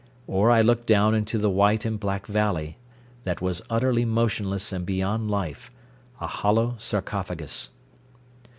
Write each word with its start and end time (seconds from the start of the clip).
Or 0.25 0.49
I 0.49 0.61
looked 0.61 0.87
down 0.87 1.13
into 1.13 1.37
the 1.37 1.51
white 1.51 1.85
and 1.85 1.99
black 1.99 2.25
valley, 2.25 2.79
that 3.23 3.39
was 3.39 3.61
utterly 3.69 4.03
motionless 4.03 4.71
and 4.71 4.83
beyond 4.83 5.29
life, 5.29 5.69
a 6.19 6.25
hollow 6.25 6.73
sarcophagus. 6.79 7.69